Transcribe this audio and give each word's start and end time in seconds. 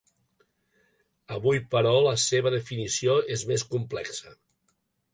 Avui, 1.35 1.61
però, 1.77 1.93
la 2.07 2.15
seva 2.25 2.55
definició 2.57 3.21
és 3.39 3.47
més 3.55 3.71
complexa. 3.77 4.39